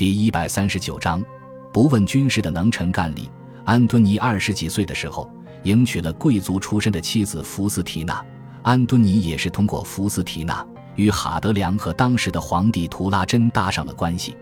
[0.00, 1.22] 第一百三十九章，
[1.70, 3.28] 不问军事的能臣干吏。
[3.66, 5.30] 安敦尼二十几岁的时候，
[5.64, 8.24] 迎娶了贵族出身的妻子福斯提娜。
[8.62, 10.66] 安敦尼也是通过福斯提娜
[10.96, 14.34] 与哈德良和当时的皇帝图拉真搭上了关系。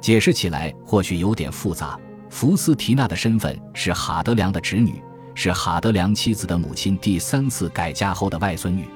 [0.00, 2.00] 解释起来或许有点复杂。
[2.30, 5.02] 福斯提娜的身份是哈德良的侄女，
[5.34, 8.88] 是哈德良妻子的母亲第三次改嫁后的外孙女。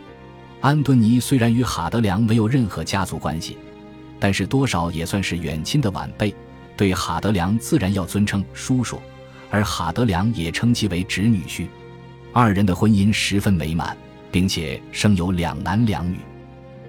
[0.63, 3.59] 安敦尼虽然与哈德良没有任何家族关系，
[4.21, 6.35] 但是多少也算是远亲的晚辈，
[6.77, 9.01] 对哈德良自然要尊称叔叔，
[9.51, 11.67] 而哈德良也称其为侄女婿。
[12.33, 13.97] 二人的婚姻十分美满，
[14.31, 16.19] 并且生有两男两女。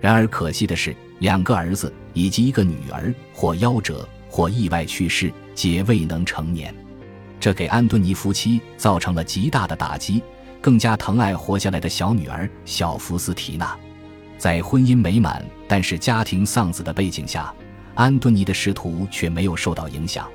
[0.02, 6.74] 然而可惜的是，两个儿子以及一个女儿或夭折或意外去世，皆未能成年，
[7.40, 10.22] 这给安敦尼夫妻造成了极大的打击。
[10.62, 13.78] 更加疼爱活下来的小女儿小福斯提娜，
[14.40, 17.54] 在婚姻美满但是家庭丧子的背景下，
[17.94, 20.26] 安敦尼的仕途却没有受到影响。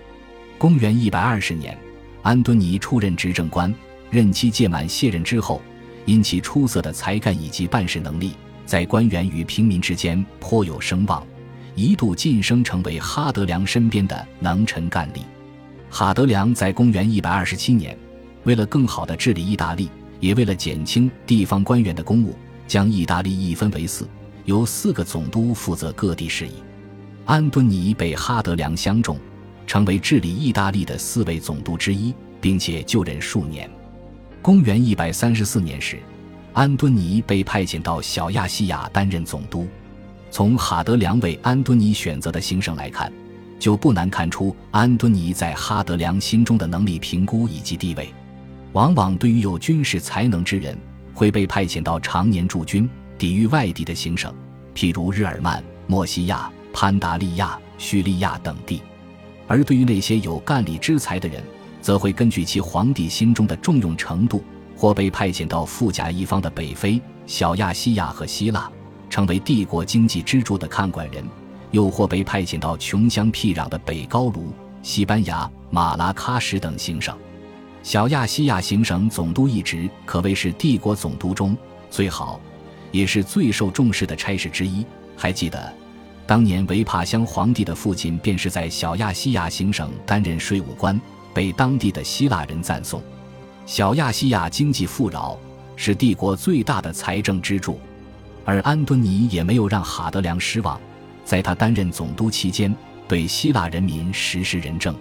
[0.59, 1.77] 公元一百二十年，
[2.21, 3.75] 安敦尼出任执政官，
[4.11, 5.63] 任期届满卸任之后，
[6.05, 8.33] 因其出色的才干以及办事能力，
[8.67, 11.27] 在官员与平民之间颇有声望，
[11.75, 15.21] 一度晋升成为哈德良身边的能臣干吏。
[15.89, 17.99] 哈德良在公元一百二十七年，
[18.43, 19.89] 为了更好地治理意大利。
[20.21, 22.35] 也为了减轻地方官员的公务，
[22.67, 24.09] 将意大利一分为四，
[24.45, 26.63] 由四个总督负责各地事宜。
[27.25, 29.19] 安敦尼被哈德良相中，
[29.67, 33.71] 成为治理意大利的四位总督之一，并且就任数年。
[34.43, 35.99] 公元一百三十四年时，
[36.53, 39.67] 安敦尼被派遣到小亚细亚担任总督。
[40.31, 43.11] 从哈德良为安敦尼选择的行省来看，
[43.59, 48.13] 就不难看出安敦尼在哈德良心中的能力评估以及地位。
[48.73, 50.77] 往往对于有军事才能之人，
[51.15, 54.35] 会被派遣到常年驻军、抵御外地的行省，
[54.75, 58.81] 譬如日耳曼、莫西亚、潘达利亚、叙利亚等地；
[59.47, 61.43] 而对于那些有干吏之才的人，
[61.81, 64.43] 则会根据其皇帝心中的重用程度，
[64.77, 68.69] 或被派遣到富甲一方的北非、小亚细亚和希腊，
[69.09, 71.23] 成为帝国经济支柱的看管人；
[71.71, 74.53] 又或被派遣到穷乡僻壤的北高卢、
[74.83, 77.17] 西班牙、马拉喀什等行省。
[77.85, 81.55] 小亚细亚行省总督一职可谓是帝国总督中
[81.91, 82.41] 最好，
[82.91, 84.85] 也是最受重视的差事之一。
[85.15, 85.71] 还记得，
[86.27, 90.99] 当年维帕乡皇帝的父亲便是在小亚细亚行省担任税务官，
[91.35, 93.03] 被当地的希腊人赞颂。
[93.67, 95.39] 小亚细亚经济富饶，
[95.77, 97.79] 是帝国最大的财政支柱，
[98.47, 100.81] 而安敦尼也没有让哈德良失望，
[101.23, 102.75] 在他担任总督期间，
[103.07, 104.97] 对希腊人民实施仁政。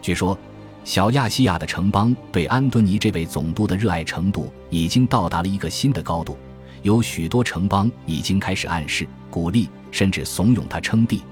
[0.00, 0.38] 据说。
[0.84, 6.36] 小亚细亚的城邦对安敦尼这位总督的热爱程度已经到达了一个新的高度，
[6.82, 11.22] 有许多城邦已经开始暗示、鼓励，甚至怂恿他称帝。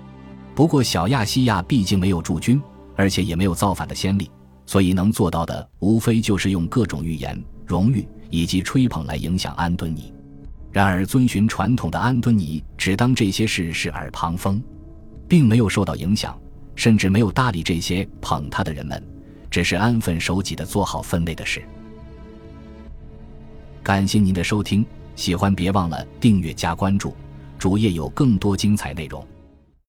[0.54, 2.62] 不过，小亚细亚毕竟没有驻军，
[2.94, 4.30] 而且也没有造反的先例，
[4.66, 10.12] 所以能做到的无非就是用各种预言、荣誉以及吹捧来影响安敦尼。
[10.70, 14.62] 然而，遵循传统的安敦尼只当这些事是耳旁风，
[15.26, 16.38] 并没有受到影响，
[16.76, 19.02] 甚至没有搭理这些捧他的人们。
[19.50, 21.62] 只是安分守己的做好分内的事。
[23.82, 24.84] 感谢您的收听，
[25.16, 27.14] 喜欢别忘了订阅加关注，
[27.58, 29.26] 主页有更多精彩内容。